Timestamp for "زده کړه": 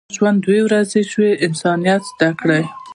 2.11-2.59